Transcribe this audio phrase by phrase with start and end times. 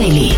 [0.00, 0.32] Daily.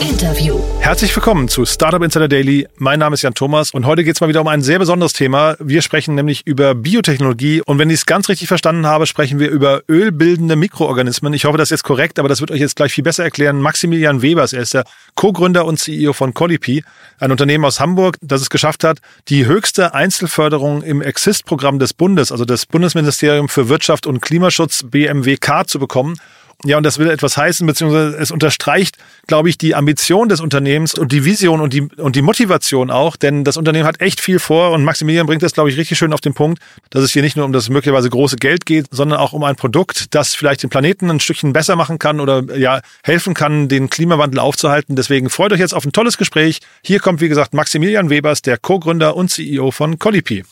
[0.00, 0.58] Interview.
[0.80, 2.66] Herzlich willkommen zu Startup Insider Daily.
[2.78, 5.12] Mein Name ist Jan Thomas und heute geht es mal wieder um ein sehr besonderes
[5.12, 5.56] Thema.
[5.58, 9.50] Wir sprechen nämlich über Biotechnologie und wenn ich es ganz richtig verstanden habe, sprechen wir
[9.50, 11.34] über ölbildende Mikroorganismen.
[11.34, 13.60] Ich hoffe, das ist jetzt korrekt, aber das wird euch jetzt gleich viel besser erklären.
[13.60, 14.84] Maximilian Webers, er ist der
[15.14, 16.82] Co-Gründer und CEO von Collipi,
[17.18, 22.32] ein Unternehmen aus Hamburg, das es geschafft hat, die höchste Einzelförderung im Exist-Programm des Bundes,
[22.32, 26.16] also des Bundesministerium für Wirtschaft und Klimaschutz BMWK zu bekommen.
[26.64, 30.94] Ja, und das will etwas heißen, beziehungsweise es unterstreicht, glaube ich, die Ambition des Unternehmens
[30.94, 34.38] und die Vision und die, und die Motivation auch, denn das Unternehmen hat echt viel
[34.38, 36.60] vor und Maximilian bringt das, glaube ich, richtig schön auf den Punkt,
[36.90, 39.56] dass es hier nicht nur um das möglicherweise große Geld geht, sondern auch um ein
[39.56, 43.88] Produkt, das vielleicht den Planeten ein Stückchen besser machen kann oder ja, helfen kann, den
[43.88, 44.96] Klimawandel aufzuhalten.
[44.96, 46.60] Deswegen freut euch jetzt auf ein tolles Gespräch.
[46.84, 50.44] Hier kommt, wie gesagt, Maximilian Webers, der Co-Gründer und CEO von Collipi.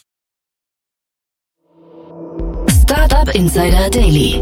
[2.82, 4.40] Startup Insider Daily.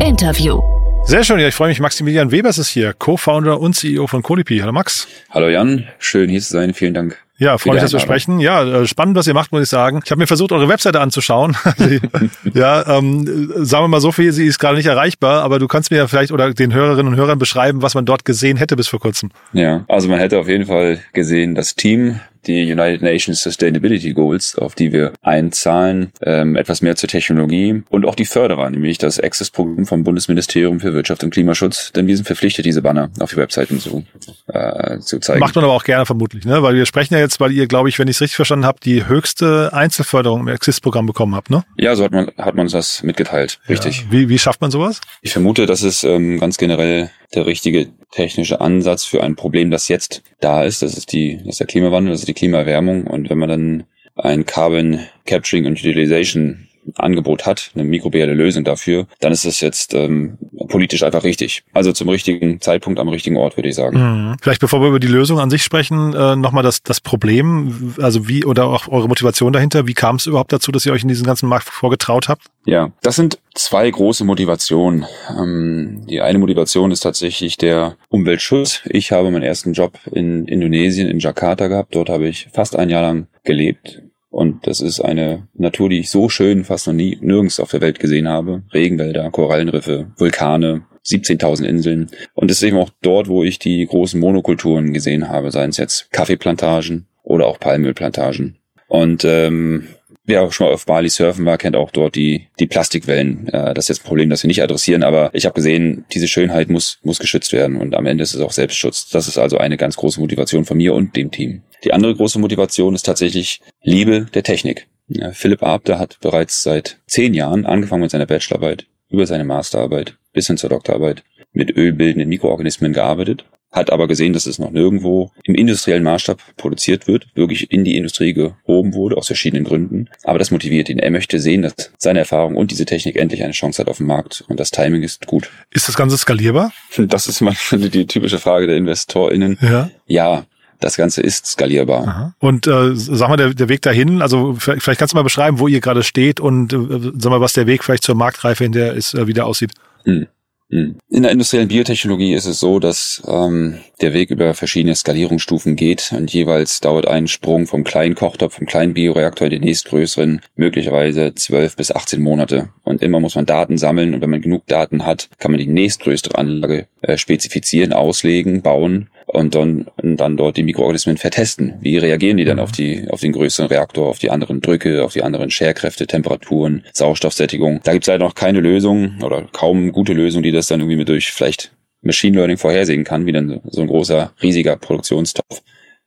[0.00, 0.77] Interview.
[1.04, 1.80] Sehr schön, ja, ich freue mich.
[1.80, 4.58] Maximilian Webers ist hier, Co-Founder und CEO von Colipi.
[4.58, 5.08] Hallo Max.
[5.30, 6.74] Hallo Jan, schön hier zu sein.
[6.74, 7.18] Vielen Dank.
[7.38, 8.40] Ja, freue mich, dass wir sprechen.
[8.40, 10.00] Ja, äh, spannend, was ihr macht, muss ich sagen.
[10.04, 11.56] Ich habe mir versucht, eure Webseite anzuschauen.
[12.54, 13.24] ja, ähm,
[13.64, 16.08] sagen wir mal so viel, sie ist gerade nicht erreichbar, aber du kannst mir ja
[16.08, 19.30] vielleicht oder den Hörerinnen und Hörern beschreiben, was man dort gesehen hätte bis vor kurzem.
[19.52, 24.56] Ja, also man hätte auf jeden Fall gesehen, das Team, die United Nations Sustainability Goals,
[24.56, 29.20] auf die wir einzahlen, ähm, etwas mehr zur Technologie und auch die Förderer, nämlich das
[29.20, 33.36] Access-Programm vom Bundesministerium für Wirtschaft und Klimaschutz, denn wir sind verpflichtet, diese Banner auf die
[33.36, 34.04] Webseiten zu,
[34.46, 35.40] äh, zu zeigen.
[35.40, 36.62] Macht man aber auch gerne vermutlich, ne?
[36.62, 38.78] weil wir sprechen ja jetzt, weil ihr, glaube ich, wenn ich es richtig verstanden habe,
[38.82, 41.64] die höchste Einzelförderung im Access-Programm bekommen habt, ne?
[41.76, 44.00] Ja, so hat man, hat man das mitgeteilt, richtig.
[44.00, 44.06] Ja.
[44.10, 45.00] Wie, wie schafft man sowas?
[45.22, 49.88] Ich vermute, dass es ähm, ganz generell der richtige technische Ansatz für ein Problem, das
[49.88, 50.82] jetzt da ist.
[50.82, 53.04] Das ist die, das ist der Klimawandel, das ist die Klimaerwärmung.
[53.04, 59.06] Und wenn man dann ein Carbon Capturing und Utilization Angebot hat, eine mikrobielle Lösung dafür,
[59.20, 61.64] dann ist es jetzt ähm, politisch einfach richtig.
[61.72, 63.98] Also zum richtigen Zeitpunkt am richtigen Ort, würde ich sagen.
[63.98, 64.36] Mhm.
[64.40, 68.28] Vielleicht bevor wir über die Lösung an sich sprechen, äh, nochmal das, das Problem, also
[68.28, 69.86] wie oder auch eure Motivation dahinter.
[69.86, 72.46] Wie kam es überhaupt dazu, dass ihr euch in diesen ganzen Markt vorgetraut habt?
[72.66, 75.06] Ja, das sind zwei große Motivationen.
[75.38, 78.82] Ähm, die eine Motivation ist tatsächlich der Umweltschutz.
[78.84, 81.94] Ich habe meinen ersten Job in Indonesien, in Jakarta gehabt.
[81.94, 86.10] Dort habe ich fast ein Jahr lang gelebt und das ist eine Natur, die ich
[86.10, 88.62] so schön fast noch nie nirgends auf der Welt gesehen habe.
[88.72, 92.10] Regenwälder, Korallenriffe, Vulkane, 17.000 Inseln.
[92.34, 95.78] Und es ist eben auch dort, wo ich die großen Monokulturen gesehen habe, seien es
[95.78, 98.58] jetzt Kaffeeplantagen oder auch Palmölplantagen.
[98.86, 99.88] Und ähm,
[100.28, 103.48] Wer auch schon mal auf Bali surfen war, kennt auch dort die, die Plastikwellen.
[103.48, 106.28] Äh, das ist jetzt ein Problem, das wir nicht adressieren, aber ich habe gesehen, diese
[106.28, 109.08] Schönheit muss, muss geschützt werden und am Ende ist es auch Selbstschutz.
[109.08, 111.62] Das ist also eine ganz große Motivation von mir und dem Team.
[111.84, 114.88] Die andere große Motivation ist tatsächlich Liebe der Technik.
[115.08, 120.16] Ja, Philipp Abde hat bereits seit zehn Jahren angefangen mit seiner Bachelorarbeit, über seine Masterarbeit
[120.32, 125.30] bis hin zur Doktorarbeit mit ölbildenden Mikroorganismen gearbeitet hat aber gesehen, dass es noch nirgendwo
[125.44, 130.08] im industriellen Maßstab produziert wird, wirklich in die Industrie gehoben wurde, aus verschiedenen Gründen.
[130.24, 130.98] Aber das motiviert ihn.
[130.98, 134.06] Er möchte sehen, dass seine Erfahrung und diese Technik endlich eine Chance hat auf dem
[134.06, 135.50] Markt und das Timing ist gut.
[135.70, 136.72] Ist das Ganze skalierbar?
[136.96, 139.58] Das ist mal die typische Frage der InvestorInnen.
[139.60, 139.90] Ja.
[140.06, 140.46] Ja,
[140.80, 142.08] das Ganze ist skalierbar.
[142.08, 142.34] Aha.
[142.38, 145.68] Und äh, sag mal, der, der Weg dahin, also vielleicht kannst du mal beschreiben, wo
[145.68, 148.94] ihr gerade steht und äh, sag mal, was der Weg vielleicht zur Marktreife in der
[148.94, 149.72] ist, äh, wieder aussieht.
[150.04, 150.26] Hm.
[150.70, 150.96] Hm.
[151.08, 156.12] In der industriellen Biotechnologie ist es so, dass ähm, der Weg über verschiedene Skalierungsstufen geht
[156.14, 161.34] und jeweils dauert ein Sprung vom kleinen Kochtopf, vom kleinen Bioreaktor in den nächstgrößeren möglicherweise
[161.34, 162.68] 12 bis 18 Monate.
[162.84, 165.66] Und immer muss man Daten sammeln und wenn man genug Daten hat, kann man die
[165.66, 171.74] nächstgrößere Anlage äh, spezifizieren, auslegen, bauen und dann, und dann dort die Mikroorganismen vertesten.
[171.80, 175.12] Wie reagieren die dann auf die, auf den größeren Reaktor, auf die anderen Drücke, auf
[175.12, 177.80] die anderen Scherkräfte, Temperaturen, Sauerstoffsättigung.
[177.84, 180.96] Da gibt es leider noch keine Lösung oder kaum gute Lösung, die das dann irgendwie
[180.96, 185.62] mit durch vielleicht Machine Learning vorhersehen kann, wie dann so ein großer, riesiger Produktionstopf,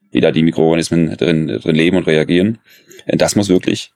[0.09, 2.57] wie da die Mikroorganismen drin, drin leben und reagieren.
[3.06, 3.91] Das muss wirklich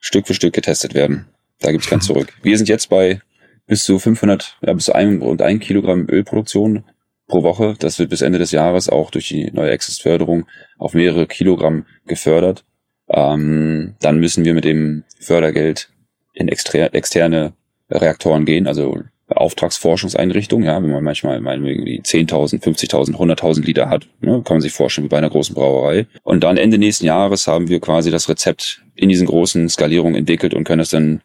[0.00, 1.26] Stück für Stück getestet werden.
[1.60, 2.32] Da gibt's ganz zurück.
[2.42, 3.20] Wir sind jetzt bei
[3.66, 6.84] bis zu 500, ja, bis zu einem und ein Kilogramm Ölproduktion
[7.26, 7.74] pro Woche.
[7.78, 10.46] Das wird bis Ende des Jahres auch durch die neue Access-Förderung
[10.78, 12.64] auf mehrere Kilogramm gefördert.
[13.08, 15.90] Ähm, dann müssen wir mit dem Fördergeld
[16.32, 17.52] in externe
[17.90, 24.42] Reaktoren gehen, also Auftragsforschungseinrichtungen, ja, wenn man manchmal irgendwie 10.000, 50.000, 100.000 Liter hat, ne,
[24.44, 26.06] kann man sich vorstellen, wie bei einer großen Brauerei.
[26.22, 30.54] Und dann Ende nächsten Jahres haben wir quasi das Rezept in diesen großen Skalierungen entwickelt
[30.54, 31.22] und können es dann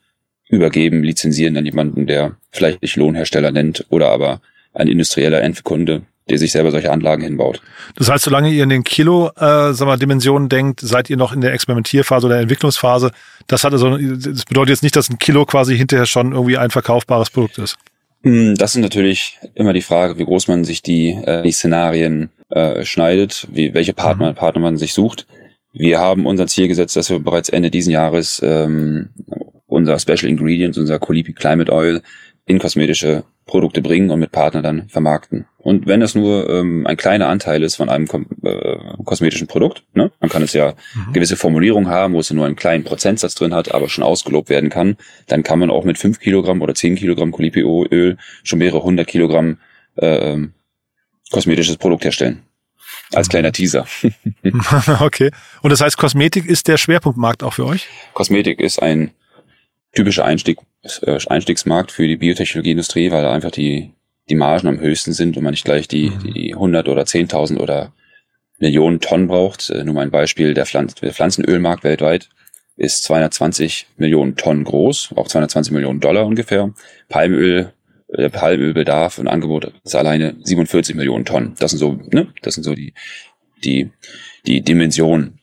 [0.49, 4.41] übergeben, lizenzieren an jemanden, der vielleicht nicht Lohnhersteller nennt oder aber
[4.73, 7.61] ein industrieller Endkunde, der sich selber solche Anlagen hinbaut.
[7.95, 11.33] Das heißt, solange ihr in den Kilo äh, sag mal, Dimensionen denkt, seid ihr noch
[11.33, 13.11] in der Experimentierphase oder der Entwicklungsphase.
[13.47, 16.69] Das hat also, das bedeutet jetzt nicht, dass ein Kilo quasi hinterher schon irgendwie ein
[16.69, 17.77] verkaufbares Produkt ist.
[18.23, 22.29] Hm, das ist natürlich immer die Frage, wie groß man sich die, äh, die Szenarien
[22.49, 24.35] äh, schneidet, wie, welche Partner, mhm.
[24.35, 25.27] Partner man sich sucht.
[25.73, 29.09] Wir haben unser Ziel gesetzt, dass wir bereits Ende diesen Jahres ähm,
[29.67, 32.01] unser Special Ingredient, unser Colipi Climate Oil
[32.45, 35.45] in kosmetische Produkte bringen und mit Partnern dann vermarkten.
[35.57, 38.07] Und wenn das nur ähm, ein kleiner Anteil ist von einem
[38.43, 41.11] äh, kosmetischen Produkt, ne, man kann es ja mhm.
[41.11, 44.69] gewisse Formulierungen haben, wo es nur einen kleinen Prozentsatz drin hat, aber schon ausgelobt werden
[44.69, 44.95] kann,
[45.27, 49.57] dann kann man auch mit fünf Kilogramm oder zehn Kilogramm Colipi-Öl schon mehrere hundert Kilogramm
[49.97, 50.37] äh,
[51.29, 52.43] kosmetisches Produkt herstellen.
[53.13, 53.31] Als mhm.
[53.31, 53.85] kleiner Teaser.
[55.01, 55.29] okay.
[55.61, 57.89] Und das heißt, Kosmetik ist der Schwerpunktmarkt auch für euch?
[58.13, 59.11] Kosmetik ist ein
[59.93, 60.59] typischer Einstieg,
[61.01, 63.91] äh, Einstiegsmarkt für die Biotechnologieindustrie, weil da einfach die,
[64.29, 66.33] die Margen am höchsten sind und man nicht gleich die, mhm.
[66.33, 67.93] die 100 oder 10.000 oder
[68.59, 69.69] Millionen Tonnen braucht.
[69.69, 72.29] Äh, nur mal ein Beispiel, der, Pflanz der Pflanzenölmarkt weltweit
[72.77, 76.73] ist 220 Millionen Tonnen groß, auch 220 Millionen Dollar ungefähr.
[77.09, 77.73] Palmöl,
[78.07, 81.55] der Palmölbedarf und Angebot ist alleine 47 Millionen Tonnen.
[81.59, 82.93] Das sind so, ne, das sind so die,
[83.63, 83.91] die,
[84.45, 85.40] die Dimensionen.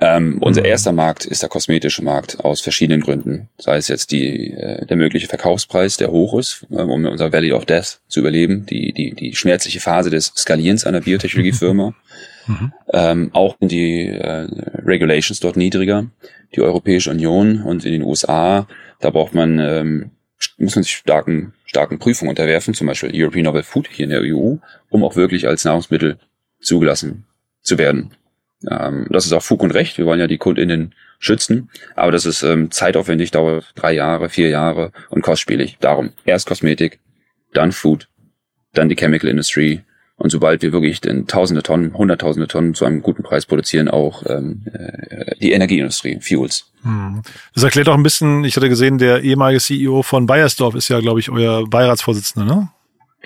[0.00, 0.66] Ähm, unser mhm.
[0.66, 3.48] erster Markt ist der kosmetische Markt aus verschiedenen Gründen.
[3.58, 7.52] Sei es jetzt die, äh, der mögliche Verkaufspreis, der hoch ist, ähm, um unser Valley
[7.52, 11.94] of Death zu überleben, die, die, die schmerzliche Phase des Skalierens einer Biotechnologiefirma.
[12.46, 12.72] Mhm.
[12.92, 14.46] Ähm, auch sind die äh,
[14.84, 16.10] Regulations dort niedriger.
[16.54, 18.68] Die Europäische Union und in den USA,
[19.00, 20.10] da braucht man, ähm,
[20.58, 24.20] muss man sich starken, starken Prüfungen unterwerfen, zum Beispiel European Novel Food hier in der
[24.20, 24.56] EU,
[24.90, 26.18] um auch wirklich als Nahrungsmittel
[26.60, 27.24] zugelassen
[27.62, 28.10] zu werden.
[28.70, 29.98] Ähm, das ist auch Fug und Recht.
[29.98, 31.70] Wir wollen ja die KundInnen schützen.
[31.96, 35.78] Aber das ist ähm, zeitaufwendig, dauert drei Jahre, vier Jahre und kostspielig.
[35.80, 37.00] Darum erst Kosmetik,
[37.52, 38.08] dann Food,
[38.72, 39.82] dann die Chemical Industry.
[40.16, 44.22] Und sobald wir wirklich den tausende Tonnen, hunderttausende Tonnen zu einem guten Preis produzieren, auch
[44.26, 46.70] ähm, äh, die Energieindustrie, Fuels.
[46.82, 47.22] Hm.
[47.52, 51.00] Das erklärt auch ein bisschen, ich hatte gesehen, der ehemalige CEO von Bayersdorf ist ja,
[51.00, 52.68] glaube ich, euer Beiratsvorsitzender, ne?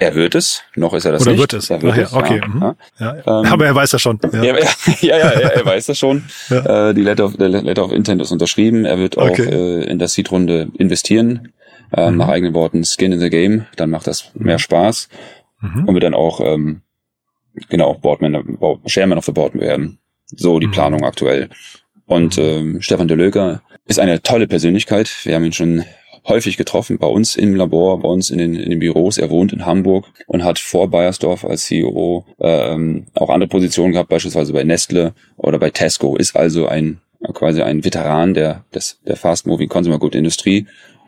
[0.00, 1.40] Er wird es, noch ist er das Oder nicht.
[1.40, 1.70] wird es?
[1.70, 2.40] Er wird Ach, es, okay.
[2.40, 2.46] ja.
[2.48, 2.62] Mhm.
[2.62, 2.76] Ja.
[2.98, 3.40] Ja.
[3.40, 4.18] Ähm, Aber er weiß das schon.
[4.32, 4.54] Ja, ja,
[5.00, 6.24] ja, ja, er weiß das schon.
[6.50, 6.90] ja.
[6.90, 8.84] Äh, die Letter of, der Letter of Intent ist unterschrieben.
[8.84, 9.48] Er wird auch okay.
[9.48, 11.52] äh, in der Seed-Runde investieren.
[11.92, 12.18] Ähm, mhm.
[12.18, 13.66] Nach eigenen Worten Skin in the Game.
[13.76, 14.60] Dann macht das mehr mhm.
[14.60, 15.08] Spaß.
[15.60, 15.84] Mhm.
[15.86, 16.82] Und wird dann auch, ähm,
[17.68, 19.98] genau, Boardman, Chairman of the Board werden.
[20.26, 20.72] So die mhm.
[20.72, 21.48] Planung aktuell.
[22.06, 22.44] Und mhm.
[22.44, 25.10] ähm, Stefan de Löger ist eine tolle Persönlichkeit.
[25.24, 25.84] Wir haben ihn schon
[26.28, 29.18] häufig getroffen bei uns im Labor, bei uns in den, in den Büros.
[29.18, 34.10] Er wohnt in Hamburg und hat vor Bayersdorf als CEO ähm, auch andere Positionen gehabt,
[34.10, 36.16] beispielsweise bei Nestle oder bei Tesco.
[36.16, 37.00] Ist also ein
[37.34, 40.66] quasi ein Veteran der, des, der Fast-Moving Consumer Good Industrie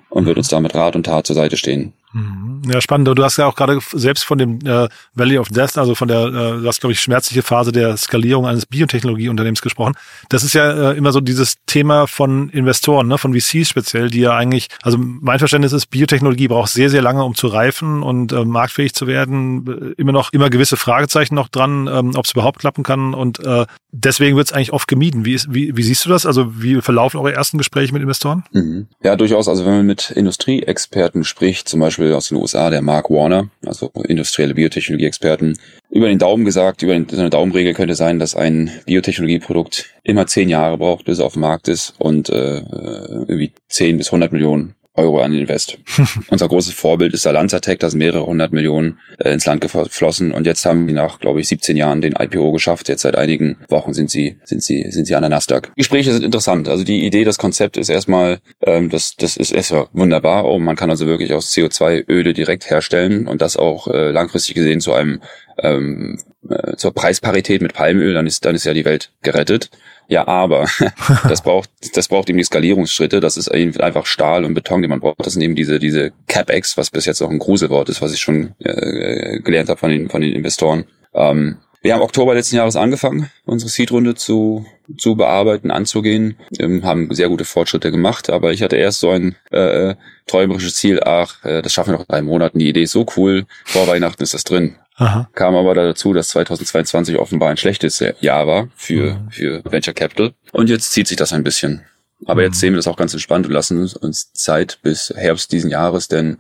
[0.09, 1.93] und wird uns da mit Rat und Tat zur Seite stehen.
[2.13, 2.63] Mhm.
[2.67, 3.07] Ja, spannend.
[3.07, 6.27] Du hast ja auch gerade selbst von dem äh, Valley of Death, also von der,
[6.27, 9.95] äh, du hast, glaube ich, schmerzliche Phase der Skalierung eines Biotechnologieunternehmens gesprochen.
[10.29, 14.21] Das ist ja äh, immer so dieses Thema von Investoren, ne, von VCs speziell, die
[14.21, 18.33] ja eigentlich, also mein Verständnis ist, Biotechnologie braucht sehr, sehr lange, um zu reifen und
[18.33, 19.95] äh, marktfähig zu werden.
[19.97, 23.15] Immer noch, immer gewisse Fragezeichen noch dran, ähm, ob es überhaupt klappen kann.
[23.15, 25.25] Und äh, deswegen wird es eigentlich oft gemieden.
[25.25, 26.27] Wie, ist, wie, wie siehst du das?
[26.27, 28.45] Also wie verlaufen eure ersten Gespräche mit Investoren?
[28.53, 28.89] Mhm.
[29.03, 29.49] Ja, durchaus.
[29.49, 33.51] Also wenn man mit Industrieexperten spricht, zum Beispiel Beispiel aus den USA, der Mark Warner,
[33.65, 35.59] also industrielle Biotechnologie-Experten,
[35.91, 40.49] über den Daumen gesagt, über so eine Daumenregel könnte sein, dass ein Biotechnologieprodukt immer zehn
[40.49, 44.75] Jahre braucht, bis es auf dem Markt ist und äh, irgendwie zehn bis hundert Millionen
[44.95, 45.79] Euro an Invest.
[46.31, 50.33] Unser großes Vorbild ist der Lanzatec, da sind mehrere hundert Millionen äh, ins Land geflossen
[50.33, 52.89] und jetzt haben die nach, glaube ich, 17 Jahren den IPO geschafft.
[52.89, 55.73] Jetzt seit einigen Wochen sind sie, sind sie, sind sie an der Nasdaq.
[55.77, 56.69] Gespräche sind interessant.
[56.69, 60.45] Also die Idee, das Konzept ist erstmal, ähm, das, das ist erstmal wunderbar.
[60.45, 64.55] Oh, man kann also wirklich aus CO2 Öle direkt herstellen und das auch äh, langfristig
[64.57, 65.21] gesehen zu einem
[65.63, 66.19] ähm,
[66.49, 69.71] äh, zur Preisparität mit Palmöl, dann ist, dann ist ja die Welt gerettet.
[70.11, 70.69] Ja, aber
[71.29, 73.21] das braucht, das braucht eben die Skalierungsschritte.
[73.21, 75.25] Das ist einfach Stahl und Beton, den man braucht.
[75.25, 78.21] Das sind eben diese, diese CapEx, was bis jetzt auch ein Gruselwort ist, was ich
[78.21, 80.85] schon äh, gelernt habe von den, von den Investoren.
[81.15, 84.67] Ähm, wir haben Oktober letzten Jahres angefangen, unsere Seed-Runde zu,
[84.99, 89.37] zu bearbeiten, anzugehen, ähm, haben sehr gute Fortschritte gemacht, aber ich hatte erst so ein
[89.51, 89.95] äh,
[90.27, 93.47] träumerisches Ziel, ach, äh, das schaffen wir noch drei Monaten, die Idee ist so cool,
[93.65, 94.77] vor Weihnachten ist das drin.
[95.01, 95.31] Aha.
[95.33, 99.31] Kam aber dazu, dass 2022 offenbar ein schlechtes Jahr war für, mhm.
[99.31, 100.35] für Venture Capital.
[100.53, 101.81] Und jetzt zieht sich das ein bisschen.
[102.27, 102.49] Aber mhm.
[102.49, 106.09] jetzt sehen wir das auch ganz entspannt und lassen uns Zeit bis Herbst diesen Jahres,
[106.09, 106.37] denn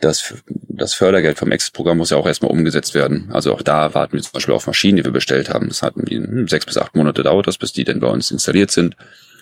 [0.00, 0.34] das,
[0.68, 3.30] das Fördergeld vom Exit-Programm muss ja auch erstmal umgesetzt werden.
[3.32, 5.68] Also auch da warten wir zum Beispiel auf Maschinen, die wir bestellt haben.
[5.68, 8.70] Das hat hm, sechs bis acht Monate dauert das, bis die denn bei uns installiert
[8.70, 8.96] sind.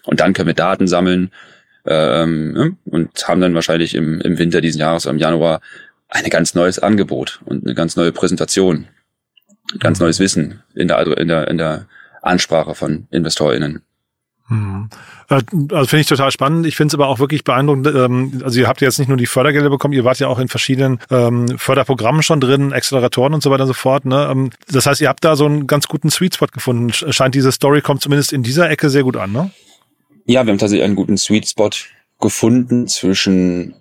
[0.05, 1.33] Und dann können wir Daten sammeln
[1.85, 5.61] ähm, und haben dann wahrscheinlich im, im Winter diesen Jahres, im Januar,
[6.13, 8.87] ein ganz neues Angebot und eine ganz neue Präsentation,
[9.79, 10.07] ganz mhm.
[10.07, 11.87] neues Wissen in der, in der, in der
[12.23, 13.83] Ansprache von InvestorInnen.
[14.49, 14.91] Hm.
[15.31, 16.67] Äh, also finde ich total spannend.
[16.67, 17.87] Ich finde es aber auch wirklich beeindruckend.
[17.87, 20.49] Ähm, also ihr habt jetzt nicht nur die Fördergelder bekommen, ihr wart ja auch in
[20.49, 24.05] verschiedenen ähm, Förderprogrammen schon drin, Acceleratoren und so weiter und so fort.
[24.05, 24.29] Ne?
[24.31, 26.93] Ähm, das heißt, ihr habt da so einen ganz guten Sweet Spot gefunden.
[26.93, 29.51] Scheint diese Story kommt zumindest in dieser Ecke sehr gut an, ne?
[30.25, 31.71] Ja, wir haben tatsächlich einen guten Sweet Spot
[32.21, 33.75] gefunden zwischen,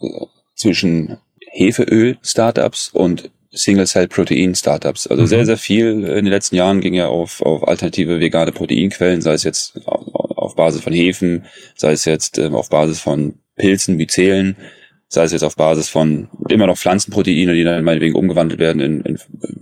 [0.00, 1.18] äh, zwischen
[1.54, 5.06] Hefeöl-Startups und Single-Cell-Protein-Startups.
[5.06, 5.26] Also mhm.
[5.26, 9.34] sehr, sehr viel in den letzten Jahren ging ja auf, auf alternative vegane Proteinquellen, sei
[9.34, 11.44] es jetzt auf Basis von Hefen,
[11.76, 14.56] sei es jetzt ähm, auf Basis von Pilzen wie Zählen,
[15.08, 19.00] sei es jetzt auf Basis von immer noch Pflanzenproteine, die dann meinetwegen umgewandelt werden in,
[19.02, 19.18] in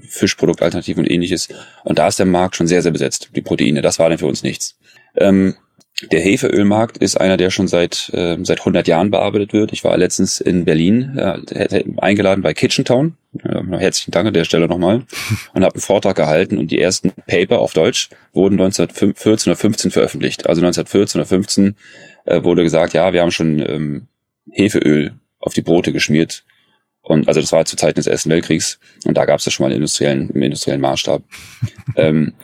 [0.08, 1.48] Fischproduktalternativen und ähnliches.
[1.84, 3.82] Und da ist der Markt schon sehr, sehr besetzt, die Proteine.
[3.82, 4.78] Das war dann für uns nichts.
[5.16, 5.56] Ähm,
[6.10, 9.72] der Hefeölmarkt ist einer, der schon seit äh, seit 100 Jahren bearbeitet wird.
[9.72, 13.16] Ich war letztens in Berlin äh, eingeladen bei Kitchen Town.
[13.44, 15.04] Äh, herzlichen Dank an der Stelle nochmal
[15.54, 19.90] und habe einen Vortrag gehalten und die ersten Paper auf Deutsch wurden 1914 oder 15
[19.90, 20.46] veröffentlicht.
[20.46, 21.76] Also 1914 oder 15
[22.24, 24.06] äh, wurde gesagt, ja, wir haben schon ähm,
[24.50, 26.44] Hefeöl auf die Brote geschmiert.
[27.02, 29.64] Und also das war zu Zeiten des Ersten Weltkriegs und da gab es das schon
[29.64, 31.22] mal im industriellen, im industriellen Maßstab.
[31.96, 32.34] ähm,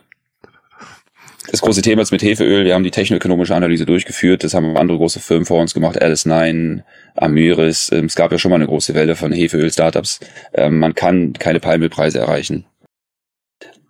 [1.50, 2.64] das große Thema ist mit Hefeöl.
[2.64, 4.44] Wir haben die technoökonomische Analyse durchgeführt.
[4.44, 6.00] Das haben andere große Firmen vor uns gemacht.
[6.00, 6.82] Alice 9,
[7.16, 7.90] Amyris.
[7.92, 10.20] Ähm, es gab ja schon mal eine große Welle von Hefeöl-Startups.
[10.52, 12.66] Ähm, man kann keine Palmölpreise erreichen.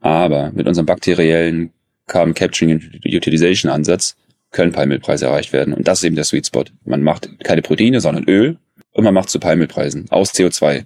[0.00, 1.72] Aber mit unserem bakteriellen
[2.06, 4.16] Carbon Capturing Utilization Ansatz
[4.52, 5.74] können Palmölpreise erreicht werden.
[5.74, 6.64] Und das ist eben der Sweet Spot.
[6.84, 8.56] Man macht keine Proteine, sondern Öl
[8.92, 10.84] und man macht zu Palmölpreisen aus CO2.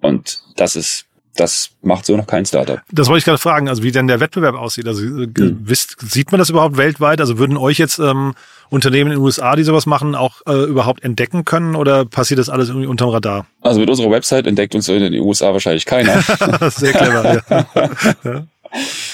[0.00, 1.07] Und das ist
[1.38, 2.80] das macht so noch kein Startup.
[2.90, 4.86] Das wollte ich gerade fragen, also wie denn der Wettbewerb aussieht.
[4.88, 5.60] Also äh, hm.
[5.62, 7.20] wisst, sieht man das überhaupt weltweit?
[7.20, 8.34] Also würden euch jetzt ähm,
[8.70, 12.48] Unternehmen in den USA, die sowas machen, auch äh, überhaupt entdecken können oder passiert das
[12.48, 13.46] alles irgendwie unterm Radar?
[13.60, 16.20] Also mit unserer Website entdeckt uns in den USA wahrscheinlich keiner.
[16.70, 17.42] Sehr clever,
[18.24, 18.46] ja.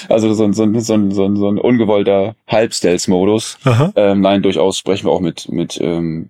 [0.09, 3.57] Also so ein, so ein, so ein, so ein, so ein ungewollter Halb-Stealth-Modus.
[3.95, 6.29] Ähm, nein, durchaus sprechen wir auch mit, mit, ähm,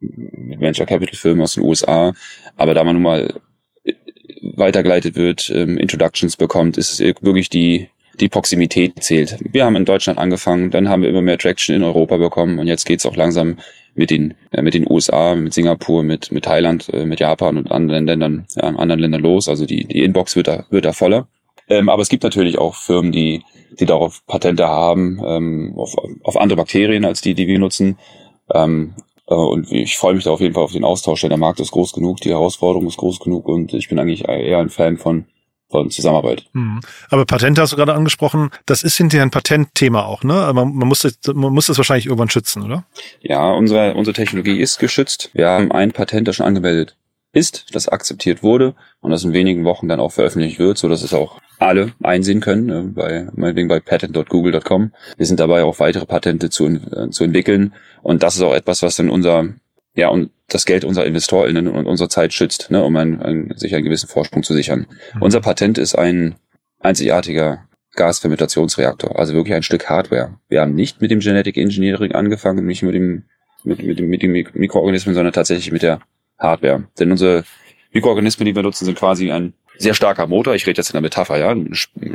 [0.00, 2.12] mit Venture Capital Firmen aus den USA.
[2.56, 3.34] Aber da man nun mal
[4.58, 7.88] weitergeleitet wird, ähm, Introductions bekommt, ist es wirklich die,
[8.20, 9.36] die Proximität zählt.
[9.40, 12.66] Wir haben in Deutschland angefangen, dann haben wir immer mehr Traction in Europa bekommen und
[12.66, 13.58] jetzt geht's auch langsam
[13.94, 17.70] mit den, äh, mit den USA, mit Singapur, mit, mit Thailand, äh, mit Japan und
[17.70, 19.48] anderen Ländern, ja, anderen Ländern los.
[19.48, 21.26] Also die, die Inbox wird da, wird da voller.
[21.68, 23.42] Ähm, aber es gibt natürlich auch Firmen, die,
[23.78, 27.98] die darauf Patente haben, ähm, auf, auf andere Bakterien als die, die wir nutzen.
[28.54, 31.38] Ähm, äh, und ich freue mich da auf jeden Fall auf den Austausch, denn der
[31.38, 34.70] Markt ist groß genug, die Herausforderung ist groß genug und ich bin eigentlich eher ein
[34.70, 35.26] Fan von
[35.70, 36.46] von Zusammenarbeit.
[36.52, 36.80] Mhm.
[37.10, 40.32] Aber Patente hast du gerade angesprochen, das ist hinterher ein Patentthema auch, ne?
[40.32, 42.84] Aber man muss, das, man muss das wahrscheinlich irgendwann schützen, oder?
[43.20, 45.30] Ja, unsere, unsere Technologie ist geschützt.
[45.34, 46.96] Wir haben ein Patent, das schon angemeldet
[47.32, 51.02] ist, das akzeptiert wurde und das in wenigen Wochen dann auch veröffentlicht wird, so dass
[51.02, 54.92] es auch alle einsehen können, äh, bei, meinetwegen bei patent.google.com.
[55.16, 58.82] Wir sind dabei auch weitere Patente zu, äh, zu entwickeln und das ist auch etwas,
[58.82, 59.48] was dann unser,
[59.94, 63.74] ja, und das Geld unserer InvestorInnen und unserer Zeit schützt, ne, um ein, ein, sich
[63.74, 64.86] einen gewissen Vorsprung zu sichern.
[65.14, 65.22] Mhm.
[65.22, 66.36] Unser Patent ist ein
[66.80, 67.64] einzigartiger
[67.96, 70.38] Gasfermentationsreaktor, also wirklich ein Stück Hardware.
[70.48, 73.24] Wir haben nicht mit dem Genetic Engineering angefangen, nicht mit dem,
[73.64, 76.00] mit, mit mit dem Mikroorganismen, sondern tatsächlich mit der
[76.38, 76.84] Hardware.
[76.98, 77.44] Denn unsere
[77.92, 80.54] Mikroorganismen, die wir nutzen, sind quasi ein sehr starker Motor.
[80.54, 81.70] Ich rede jetzt in der Metapher, ja, ein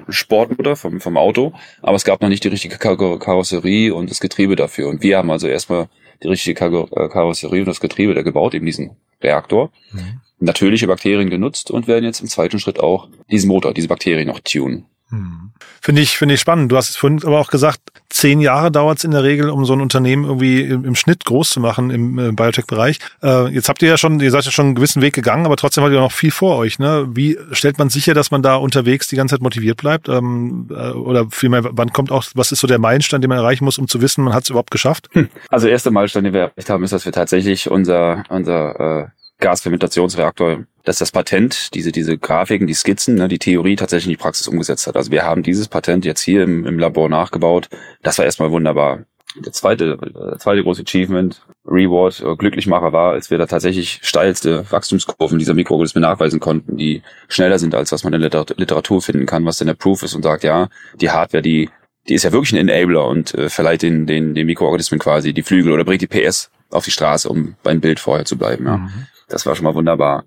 [0.09, 1.53] Sportmotor vom, vom Auto.
[1.81, 4.89] Aber es gab noch nicht die richtige Karosserie und das Getriebe dafür.
[4.89, 5.87] Und wir haben also erstmal
[6.21, 8.91] die richtige äh, Karosserie und das Getriebe da gebaut, eben diesen
[9.21, 9.71] Reaktor.
[9.91, 10.21] Mhm.
[10.39, 14.39] Natürliche Bakterien genutzt und werden jetzt im zweiten Schritt auch diesen Motor, diese Bakterien noch
[14.39, 14.85] tunen.
[15.09, 15.51] Hm.
[15.81, 16.71] Finde ich, finde ich spannend.
[16.71, 19.65] Du hast es vorhin aber auch gesagt, zehn Jahre dauert es in der Regel, um
[19.65, 22.99] so ein Unternehmen irgendwie im, im Schnitt groß zu machen im äh, Biotech-Bereich.
[23.21, 25.55] Äh, jetzt habt ihr ja schon, ihr seid ja schon einen gewissen Weg gegangen, aber
[25.55, 26.79] trotzdem habt ihr noch viel vor euch.
[26.79, 27.07] Ne?
[27.11, 30.09] Wie stellt man sicher, dass man da unterwegs die ganze Zeit motiviert bleibt?
[30.09, 33.65] Ähm, äh, oder vielmehr, wann kommt auch, was ist so der Meilenstein, den man erreichen
[33.65, 35.09] muss, um zu wissen, man hat es überhaupt geschafft?
[35.11, 35.29] Hm.
[35.49, 39.07] Also erster Meilenstein, den wir erreicht haben, ist, dass wir tatsächlich unser, unser äh,
[39.39, 44.21] Gasfermentationsreaktor, dass das Patent, diese, diese Grafiken, die Skizzen, ne, die Theorie tatsächlich in die
[44.21, 44.97] Praxis umgesetzt hat.
[44.97, 47.69] Also wir haben dieses Patent jetzt hier im, im Labor nachgebaut.
[48.01, 49.05] Das war erstmal wunderbar.
[49.35, 54.69] Der zweite, der zweite große Achievement, Reward, äh, Glücklichmacher war, als wir da tatsächlich steilste
[54.71, 59.25] Wachstumskurven dieser Mikroorganismen nachweisen konnten, die schneller sind, als was man in der Literatur finden
[59.25, 60.69] kann, was denn der Proof ist und sagt, ja,
[61.01, 61.69] die Hardware, die,
[62.07, 65.43] die ist ja wirklich ein Enabler und äh, verleiht den, den, den Mikroorganismen quasi die
[65.43, 68.65] Flügel oder bringt die PS auf die Straße, um beim Bild vorher zu bleiben.
[68.65, 68.77] Ja.
[68.77, 69.07] Mhm.
[69.29, 70.25] Das war schon mal wunderbar.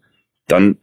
[0.48, 0.78] Dann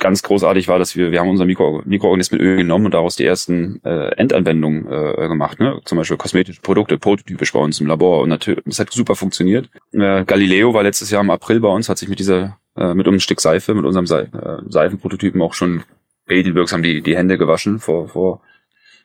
[0.00, 3.80] ganz großartig war, dass wir, wir haben unser Mikro, Mikroorganismenöl genommen und daraus die ersten
[3.84, 5.80] äh, Endanwendungen äh, gemacht, ne?
[5.84, 9.68] Zum Beispiel kosmetische Produkte, prototypisch bei uns im Labor und natürlich, das hat super funktioniert.
[9.92, 13.06] Äh, Galileo war letztes Jahr im April bei uns, hat sich mit dieser, äh, mit
[13.06, 15.82] einem Stück Seife, mit unserem Se äh, Seifenprototypen auch schon
[16.28, 18.40] regelwirksam die, die Hände gewaschen vor, vor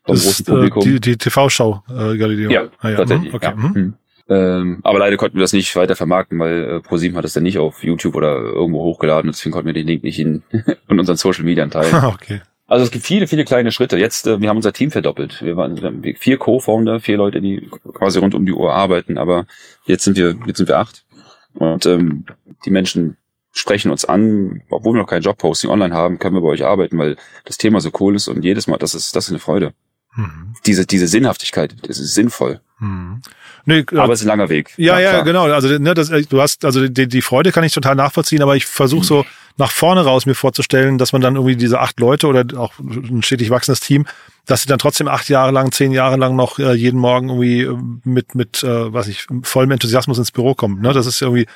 [0.05, 0.83] vom Das großen ist, äh, Publikum.
[0.83, 2.49] die, die TV-Show, äh, Galileo.
[2.49, 2.95] Ja, Ah, ja.
[2.97, 3.29] tatsächlich.
[3.31, 3.45] mhm, Okay.
[3.45, 3.55] ja.
[3.55, 3.93] mhm.
[4.29, 7.43] Ähm, aber leider konnten wir das nicht weiter vermarkten, weil äh, ProSieben hat es dann
[7.43, 9.31] nicht auf YouTube oder irgendwo hochgeladen.
[9.31, 11.93] Deswegen konnten wir den Link nicht in, in unseren Social Media teilen.
[12.05, 12.41] okay.
[12.67, 13.97] Also es gibt viele, viele kleine Schritte.
[13.97, 15.41] Jetzt, äh, wir haben unser Team verdoppelt.
[15.41, 19.45] Wir waren wir vier Co-Founder, vier Leute, die quasi rund um die Uhr arbeiten, aber
[19.85, 21.05] jetzt sind wir, jetzt sind wir acht.
[21.53, 22.25] Und ähm,
[22.65, 23.15] die Menschen
[23.53, 26.97] sprechen uns an, obwohl wir noch kein Jobposting online haben, können wir bei euch arbeiten,
[26.97, 27.15] weil
[27.45, 29.73] das Thema so cool ist und jedes Mal, das ist, das ist eine Freude.
[30.17, 30.55] Mhm.
[30.65, 32.59] Diese, diese Sinnhaftigkeit, das ist sinnvoll.
[32.79, 33.21] Mhm.
[33.65, 34.73] Nee, äh, Aber es ist ein langer Weg.
[34.77, 35.23] Ja, ja, klar.
[35.23, 35.43] genau.
[35.45, 38.55] Also ne, das, äh, du hast, also die, die Freude kann ich total nachvollziehen, aber
[38.55, 39.25] ich versuche so
[39.57, 43.23] nach vorne raus mir vorzustellen, dass man dann irgendwie diese acht Leute oder auch ein
[43.23, 44.05] stetig wachsendes Team,
[44.45, 47.61] dass sie dann trotzdem acht Jahre lang, zehn Jahre lang noch äh, jeden Morgen irgendwie
[47.61, 50.81] äh, mit, mit, äh, was ich, vollem Enthusiasmus ins Büro kommen.
[50.81, 50.93] Ne?
[50.93, 51.47] Das ist irgendwie,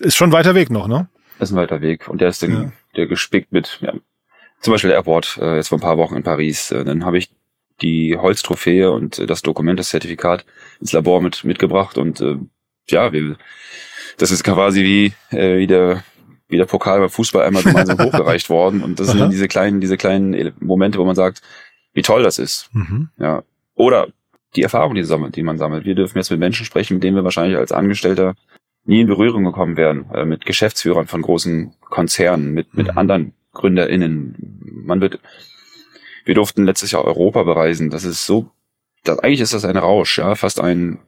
[0.00, 1.08] ist schon ein weiter Weg noch, ne?
[1.38, 2.08] Das ist ein weiter Weg.
[2.08, 2.72] Und der ist dann, Ja.
[2.96, 3.92] der gespickt mit, ja,
[4.60, 6.70] zum Beispiel der Award, äh, jetzt vor ein paar Wochen in Paris.
[6.70, 7.30] Äh, dann habe ich
[7.82, 10.44] die Holztrophäe und äh, das Dokument, das Zertifikat
[10.80, 12.36] ins Labor mit mitgebracht und äh,
[12.88, 13.36] ja, wir,
[14.18, 16.04] das ist quasi wie, äh, wie der
[16.48, 19.80] wie der Pokal beim Fußball einmal gemeinsam hochgereicht worden und das sind dann diese kleinen
[19.80, 21.42] diese kleinen Momente, wo man sagt,
[21.94, 22.68] wie toll das ist.
[22.72, 23.08] Mhm.
[23.18, 23.42] Ja.
[23.74, 24.08] Oder
[24.56, 25.84] die Erfahrung, die, sammelt, die man sammelt.
[25.84, 28.34] Wir dürfen jetzt mit Menschen sprechen, mit denen wir wahrscheinlich als Angestellter
[28.84, 30.10] nie in Berührung gekommen wären.
[30.12, 32.98] Äh, mit Geschäftsführern von großen Konzernen, mit, mit Mhm.
[32.98, 34.82] anderen GründerInnen.
[34.84, 35.18] Man wird,
[36.24, 37.90] wir durften letztes Jahr Europa bereisen.
[37.90, 38.50] Das ist so,
[39.04, 40.98] das, eigentlich ist das ein Rausch, ja, fast ein,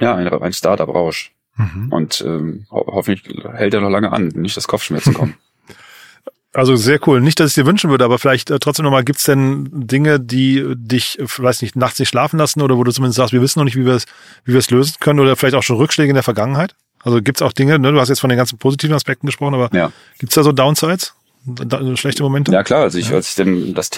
[0.00, 1.32] ja, ein, ein Startup-Rausch.
[1.56, 1.92] Mhm.
[1.92, 5.34] Und ähm, ho hoffentlich hält er noch lange an, nicht dass Kopfschmerzen kommen.
[6.56, 7.20] Also sehr cool.
[7.20, 10.64] Nicht, dass ich dir wünschen würde, aber vielleicht äh, trotzdem nochmal, gibt's denn Dinge, die
[10.76, 13.58] dich, äh, weiß nicht, nachts nicht schlafen lassen oder wo du zumindest sagst, wir wissen
[13.58, 14.06] noch nicht, wie wir es
[14.44, 16.76] wie wir es lösen können oder vielleicht auch schon Rückschläge in der Vergangenheit?
[17.02, 19.68] Also gibt's auch Dinge, ne, du hast jetzt von den ganzen positiven Aspekten gesprochen, aber
[19.76, 19.90] Ja.
[20.20, 21.14] gibt's da so Downsides?
[21.46, 22.52] Da, schlechte Momente?
[22.52, 23.90] Ja klar, als ich, als ich denn das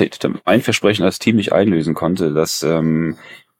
[0.44, 3.16] ein Versprechen als Team nicht einlösen konnte, dass ähm,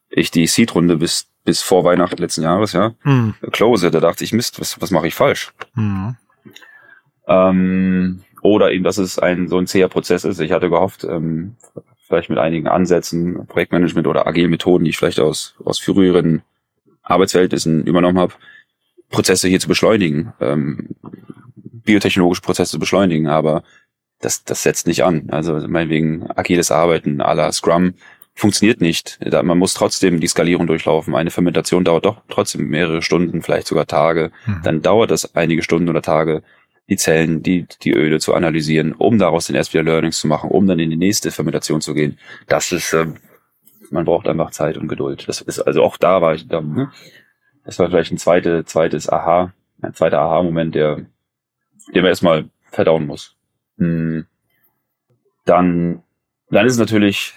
[0.08, 3.34] ich die Seed-Runde bis bis vor Weihnachten letzten Jahres, ja, Hm.
[3.52, 5.52] close, da dachte ich, Mist, was, was mache ich falsch?
[5.74, 6.16] Hm.
[7.26, 10.40] Ähm, oder eben, dass es ein so ein zäher Prozess ist.
[10.40, 11.56] Ich hatte gehofft, ähm,
[12.06, 16.42] vielleicht mit einigen Ansätzen, Projektmanagement oder agile Methoden, die ich vielleicht aus, aus früheren
[17.02, 18.34] Arbeitsverhältnissen übernommen habe,
[19.08, 20.90] Prozesse hier zu beschleunigen, ähm,
[21.86, 23.62] biotechnologische Prozesse zu beschleunigen, aber
[24.20, 25.28] das, das setzt nicht an.
[25.30, 27.94] Also meinetwegen agiles Arbeiten à la Scrum
[28.34, 29.18] funktioniert nicht.
[29.42, 31.14] Man muss trotzdem die Skalierung durchlaufen.
[31.14, 34.30] Eine Fermentation dauert doch trotzdem mehrere Stunden, vielleicht sogar Tage.
[34.44, 34.60] Hm.
[34.62, 36.42] Dann dauert es einige Stunden oder Tage,
[36.88, 40.50] die Zellen, die, die Öle zu analysieren, um daraus dann erst wieder Learnings zu machen,
[40.50, 42.18] um dann in die nächste Fermentation zu gehen.
[42.46, 43.16] Das ist, ähm,
[43.90, 45.24] man braucht einfach Zeit und Geduld.
[45.26, 46.92] Das ist, also auch da war ich, da, ne?
[47.64, 51.06] das war vielleicht ein zweite, zweites Aha, ein zweiter Aha-Moment, der,
[51.94, 53.36] den man erstmal verdauen muss.
[53.78, 54.26] Hm.
[55.44, 56.02] Dann,
[56.50, 57.34] dann ist natürlich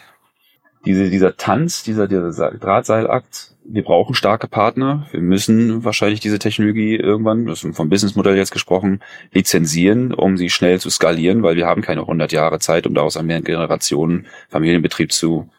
[0.85, 3.55] diese, dieser Tanz, dieser, dieser Drahtseilakt.
[3.65, 5.07] Wir brauchen starke Partner.
[5.11, 10.49] Wir müssen wahrscheinlich diese Technologie irgendwann, das ist vom Businessmodell jetzt gesprochen, lizenzieren, um sie
[10.49, 14.27] schnell zu skalieren, weil wir haben keine 100 Jahre Zeit, um daraus einen mehreren Generationen
[14.49, 15.49] Familienbetrieb zu,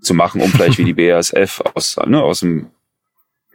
[0.00, 2.70] zu machen, um vielleicht wie die BASF aus, ne, aus dem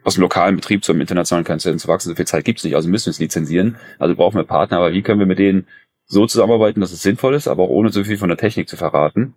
[0.03, 2.09] aus dem lokalen Betrieb zum internationalen Konzern zu wachsen.
[2.09, 3.77] So viel Zeit gibt's nicht, also müssen wir es lizenzieren.
[3.97, 5.67] Also brauchen wir Partner, aber wie können wir mit denen
[6.05, 8.77] so zusammenarbeiten, dass es sinnvoll ist, aber auch ohne so viel von der Technik zu
[8.77, 9.35] verraten,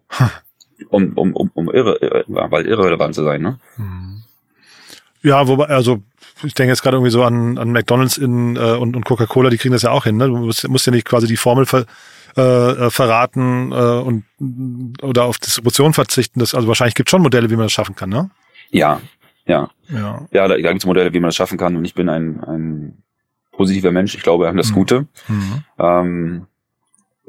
[0.89, 3.43] um, um, um, um irre, weil irrelevant zu sein.
[3.43, 3.59] Ne?
[3.77, 4.23] Hm.
[5.23, 6.03] Ja, wobei, also
[6.43, 9.59] ich denke jetzt gerade irgendwie so an, an McDonalds in, äh, und, und Coca-Cola, die
[9.59, 10.17] kriegen das ja auch hin.
[10.17, 10.27] Ne?
[10.27, 11.87] Du musst, musst ja nicht quasi die Formel ver,
[12.37, 12.41] äh,
[12.87, 14.25] äh, verraten äh, und
[15.03, 16.41] oder auf Distribution verzichten.
[16.41, 18.31] Das, also wahrscheinlich gibt es schon Modelle, wie man das schaffen kann, ne?
[18.71, 19.01] Ja,
[19.47, 19.69] ja.
[19.89, 20.27] Ja.
[20.31, 22.43] Ja, da, da gibt es Modelle, wie man das schaffen kann und ich bin ein,
[22.45, 23.03] ein
[23.53, 24.15] positiver Mensch.
[24.15, 24.75] Ich glaube an das Mhm.
[24.75, 25.07] Gute.
[25.29, 25.65] Mhm.
[25.79, 26.47] Ähm,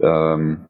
[0.02, 0.65] ähm,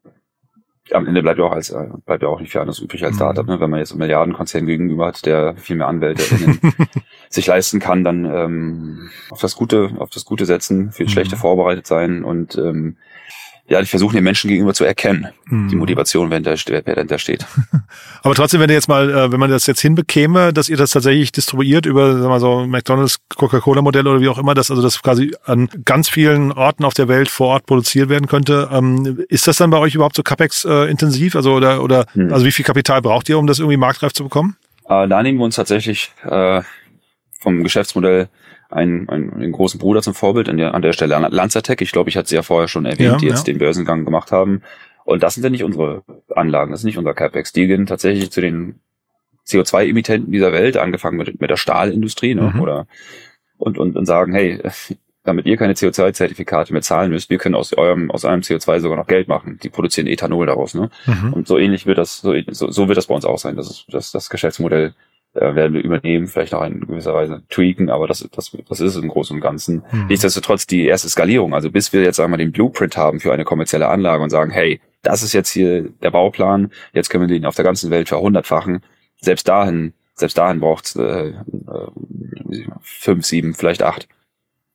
[0.92, 3.12] am Ende bleibt ja auch als äh, bleibt ja auch nicht viel anderes übrig als
[3.14, 3.16] Mhm.
[3.16, 3.58] Startup, ne?
[3.60, 6.58] Wenn man jetzt einen Milliardenkonzern gegenüber hat, der viel mehr AnwältInnen
[7.30, 11.12] sich leisten kann, dann ähm, auf das Gute, auf das Gute setzen, für das Mhm.
[11.14, 12.96] Schlechte vorbereitet sein und ähm,
[13.66, 15.78] ja, ich versuche den Menschen gegenüber zu erkennen, die Mhm.
[15.78, 17.46] Motivation, wenn der wer dahinter steht.
[18.22, 20.90] Aber trotzdem, wenn ihr jetzt mal, äh, wenn man das jetzt hinbekäme, dass ihr das
[20.90, 24.82] tatsächlich distribuiert über, sagen wir mal so, McDonalds, Coca-Cola-Modell oder wie auch immer, dass also
[24.82, 29.24] das quasi an ganz vielen Orten auf der Welt vor Ort produziert werden könnte, ähm,
[29.28, 31.34] ist das dann bei euch überhaupt so capex äh, intensiv?
[31.34, 32.32] Also oder oder Hm.
[32.32, 34.56] also wie viel Kapital braucht ihr, um das irgendwie marktreif zu bekommen?
[34.88, 36.12] Äh, da nehmen wir uns tatsächlich
[37.40, 38.28] vom Geschäftsmodell
[38.74, 41.80] einen, einen, einen großen Bruder zum Vorbild an der, an der Stelle Lanzatec.
[41.80, 43.52] Ich glaube, ich hatte sie ja vorher schon erwähnt, Ja, die jetzt ja.
[43.52, 44.62] den Börsengang gemacht haben.
[45.04, 46.02] Und das sind ja nicht unsere
[46.34, 47.52] Anlagen, das ist nicht unser CapEx.
[47.52, 48.80] Die gehen tatsächlich zu den
[49.46, 52.52] CO2-Emittenten dieser Welt, angefangen mit, mit der Stahlindustrie, ne?
[52.54, 52.60] Mhm.
[52.60, 52.86] oder
[53.58, 54.60] und, und, und sagen, hey,
[55.24, 58.98] damit ihr keine CO2-Zertifikate mehr zahlen müsst, wir können aus eurem, aus eurem CO2 sogar
[58.98, 59.58] noch Geld machen.
[59.62, 60.90] Die produzieren Ethanol daraus, ne?
[61.06, 61.32] Mhm.
[61.32, 63.56] Und so ähnlich wird das, so, so wird das bei uns auch sein.
[63.56, 64.94] Das ist, das, das Geschäftsmodell
[65.34, 68.96] äh, werden wir übernehmen, vielleicht noch in gewisser Weise tweaken, aber das, das, das ist
[68.96, 69.84] im Großen und Ganzen.
[69.90, 70.06] Mhm.
[70.06, 71.54] Nichtsdestotrotz die erste Skalierung.
[71.54, 74.80] Also bis wir jetzt einmal den Blueprint haben für eine kommerzielle Anlage und sagen, hey,
[75.02, 78.82] das ist jetzt hier der Bauplan, jetzt können wir den auf der ganzen Welt verhundertfachen.
[79.20, 81.34] Selbst dahin, selbst dahin braucht es äh, äh,
[82.80, 84.08] fünf, sieben, vielleicht acht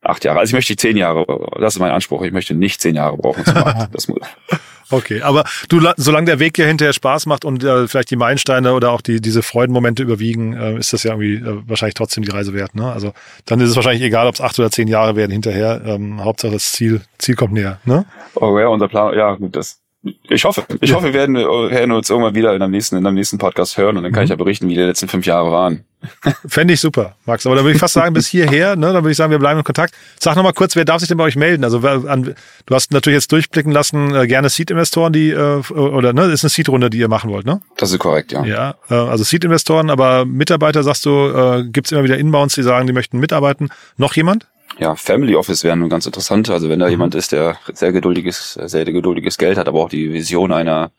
[0.01, 0.39] acht Jahre.
[0.39, 1.25] Also ich möchte zehn Jahre,
[1.59, 2.21] das ist mein Anspruch.
[2.23, 3.93] Ich möchte nicht zehn Jahre brauchen zum Markt.
[3.93, 4.19] Das muss.
[4.91, 8.73] Okay, aber du, solange der Weg ja hinterher Spaß macht und äh, vielleicht die Meilensteine
[8.73, 12.31] oder auch die, diese Freudenmomente überwiegen, äh, ist das ja irgendwie äh, wahrscheinlich trotzdem die
[12.31, 12.73] Reise wert.
[12.73, 12.91] Ne?
[12.91, 13.13] Also
[13.45, 15.81] dann ist es wahrscheinlich egal, ob es acht oder zehn Jahre werden hinterher.
[15.85, 17.79] Ähm, Hauptsache das Ziel, Ziel kommt näher.
[17.85, 18.05] Ne?
[18.33, 20.63] Oh ja, unser Plan, ja gut, das ich hoffe.
[20.79, 20.95] Ich ja.
[20.95, 23.97] hoffe, wir werden, werden uns irgendwann wieder in einem nächsten, in einem nächsten Podcast hören
[23.97, 24.25] und dann kann mhm.
[24.25, 25.83] ich ja berichten, wie die letzten fünf Jahre waren.
[26.47, 27.45] Fände ich super, Max.
[27.45, 29.59] Aber da würde ich fast sagen, bis hierher, ne, da würde ich sagen, wir bleiben
[29.59, 29.93] in Kontakt.
[30.17, 31.65] Sag nochmal kurz, wer darf sich denn bei euch melden?
[31.65, 32.35] Also an,
[32.65, 36.43] du hast natürlich jetzt durchblicken lassen, äh, gerne Seed-Investoren, die, äh, oder ne, das ist
[36.45, 37.59] eine Seed-Runde, die ihr machen wollt, ne?
[37.75, 38.45] Das ist korrekt, ja.
[38.45, 42.87] Ja, äh, also Seed-Investoren, aber Mitarbeiter, sagst du, äh, gibt immer wieder Inbounds, die sagen,
[42.87, 43.69] die möchten mitarbeiten.
[43.97, 44.47] Noch jemand?
[44.79, 46.49] Ja, Family Office wäre nun ganz interessant.
[46.49, 46.91] Also wenn da mhm.
[46.91, 50.91] jemand ist, der sehr geduldiges, sehr geduldiges Geld hat, aber auch die Vision einer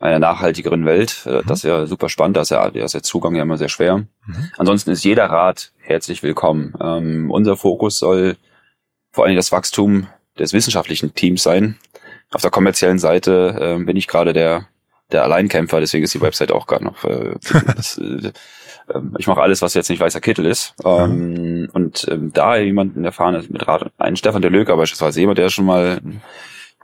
[0.00, 1.46] einer nachhaltigeren Welt, äh, mhm.
[1.46, 3.68] das ist ja super spannend, da ist ja, da ist der Zugang ja immer sehr
[3.68, 3.98] schwer.
[4.26, 4.50] Mhm.
[4.56, 6.72] Ansonsten ist jeder Rat herzlich willkommen.
[6.80, 8.36] Ähm, unser Fokus soll
[9.10, 10.06] vor allem das Wachstum
[10.38, 11.78] des wissenschaftlichen Teams sein.
[12.30, 14.68] Auf der kommerziellen Seite äh, bin ich gerade der
[15.12, 17.04] der Alleinkämpfer, deswegen ist die Website auch gar noch.
[17.04, 17.34] Äh,
[17.76, 18.32] das, äh,
[18.94, 20.74] ähm, ich mache alles, was jetzt nicht weißer Kittel ist.
[20.84, 21.68] Ähm, mhm.
[21.72, 25.48] Und ähm, da jemanden erfahren ist mit Rat, ein Stefan de Löker beispielsweise, jemand, der
[25.48, 26.00] schon mal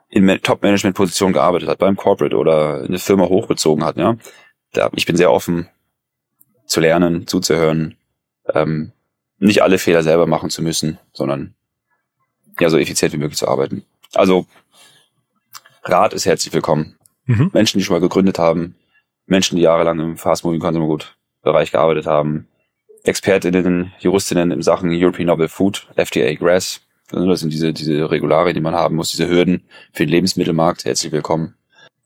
[0.08, 4.16] in Top-Management-Position gearbeitet hat, beim Corporate oder eine Firma hochgezogen hat, ja.
[4.72, 5.68] Da, ich bin sehr offen
[6.66, 7.96] zu lernen, zuzuhören,
[8.52, 8.92] ähm,
[9.38, 11.54] nicht alle Fehler selber machen zu müssen, sondern
[12.60, 13.84] ja, so effizient wie möglich zu arbeiten.
[14.14, 14.46] Also
[15.82, 16.96] Rat ist herzlich willkommen.
[17.26, 17.50] Mhm.
[17.52, 18.76] Menschen, die schon mal gegründet haben,
[19.26, 22.48] Menschen, die jahrelang im Fast-Moving Consumer Good Bereich gearbeitet haben,
[23.04, 26.80] Expertinnen, Juristinnen in Sachen European Novel Food, FDA Grass.
[27.12, 30.86] Also das sind diese, diese Regularien, die man haben muss, diese Hürden für den Lebensmittelmarkt.
[30.86, 31.54] Herzlich willkommen.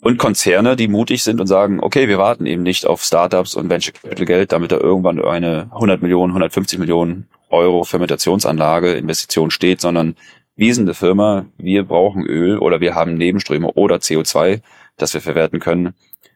[0.01, 3.71] Und Konzerne, die mutig sind und sagen, okay, wir warten eben nicht auf Startups und
[3.71, 9.81] Venture Capital Geld, damit da irgendwann eine 100 Millionen, 150 Millionen Euro Fermentationsanlage, Investition steht,
[9.81, 10.17] sondern
[10.55, 14.61] wir sind eine Firma, wir brauchen Öl oder wir haben Nebenströme oder CO2,
[14.99, 15.95] das wir verwerten können.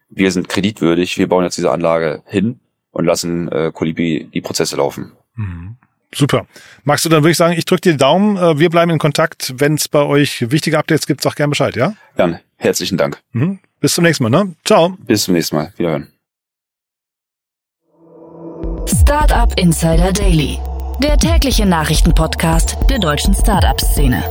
[0.09, 4.77] Wir sind kreditwürdig, wir bauen jetzt diese Anlage hin und lassen äh, Colibri die Prozesse
[4.77, 5.13] laufen.
[5.35, 5.77] Mhm.
[6.15, 6.47] Super.
[6.85, 8.37] Magst du dann würde ich sagen, ich drücke dir die Daumen.
[8.37, 9.55] Äh, wir bleiben in Kontakt.
[9.57, 11.95] Wenn es bei euch wichtige Updates gibt, sag gern Bescheid, ja?
[12.19, 13.21] Jan, herzlichen Dank.
[13.33, 13.61] Mhm.
[13.81, 14.55] Bis zum nächsten Mal, ne?
[14.65, 14.97] Ciao.
[15.07, 15.73] Bis zum nächsten Mal.
[15.77, 16.09] Wiederhören.
[18.87, 20.59] Startup Insider Daily,
[21.03, 24.23] der tägliche Nachrichtenpodcast der deutschen Startup-Szene.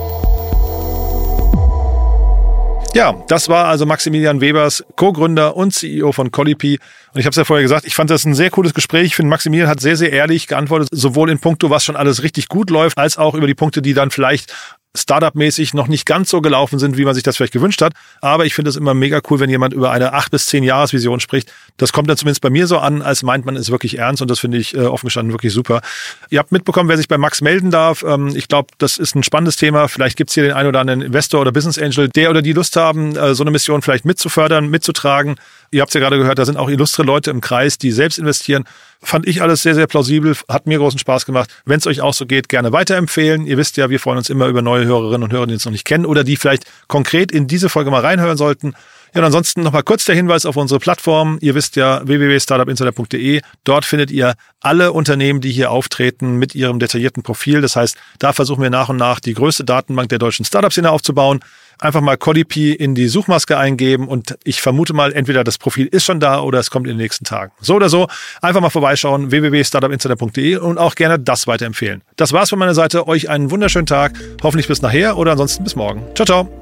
[2.94, 6.78] Ja, das war also Maximilian Webers, Co-Gründer und CEO von Collipi.
[7.14, 9.06] Und ich habe es ja vorher gesagt, ich fand das ein sehr cooles Gespräch.
[9.06, 12.50] Ich finde, Maximilian hat sehr, sehr ehrlich geantwortet, sowohl in puncto, was schon alles richtig
[12.50, 14.54] gut läuft, als auch über die Punkte, die dann vielleicht
[14.96, 17.94] Startup-mäßig noch nicht ganz so gelaufen sind, wie man sich das vielleicht gewünscht hat.
[18.20, 21.20] Aber ich finde es immer mega cool, wenn jemand über eine acht bis zehn Jahresvision
[21.20, 21.52] spricht.
[21.78, 24.30] Das kommt dann zumindest bei mir so an, als meint man es wirklich ernst und
[24.30, 25.82] das finde ich äh, offen gestanden wirklich super.
[26.30, 28.04] Ihr habt mitbekommen, wer sich bei Max melden darf.
[28.04, 29.88] Ähm, ich glaube, das ist ein spannendes Thema.
[29.88, 32.76] Vielleicht gibt's hier den einen oder anderen Investor oder Business Angel, der oder die Lust
[32.76, 35.36] haben, äh, so eine Mission vielleicht mitzufördern, mitzutragen.
[35.72, 38.66] Ihr habt ja gerade gehört, da sind auch illustre Leute im Kreis, die selbst investieren.
[39.02, 41.50] Fand ich alles sehr, sehr plausibel, hat mir großen Spaß gemacht.
[41.66, 43.48] Wenn es euch auch so geht, gerne weiterempfehlen.
[43.48, 45.72] Ihr wisst ja, wir freuen uns immer über neue Hörerinnen und Hörer, die uns noch
[45.72, 48.74] nicht kennen oder die vielleicht konkret in diese Folge mal reinhören sollten.
[49.14, 51.38] Ja, und ansonsten nochmal kurz der Hinweis auf unsere Plattform.
[51.42, 53.42] Ihr wisst ja www.startupinsider.de.
[53.66, 57.60] Dort findet ihr alle Unternehmen, die hier auftreten, mit ihrem detaillierten Profil.
[57.60, 61.42] Das heißt, da versuchen wir nach und nach die größte Datenbank der deutschen Startup-Szene aufzubauen
[61.82, 66.06] einfach mal Codipi in die Suchmaske eingeben und ich vermute mal, entweder das Profil ist
[66.06, 67.52] schon da oder es kommt in den nächsten Tagen.
[67.60, 68.08] So oder so,
[68.42, 72.04] einfach mal vorbeischauen, www.startupinsider.de und auch gerne das weiterempfehlen.
[72.16, 73.08] Das war's von meiner Seite.
[73.08, 74.14] Euch einen wunderschönen Tag.
[74.44, 76.04] Hoffentlich bis nachher oder ansonsten bis morgen.
[76.16, 76.61] Ciao, ciao.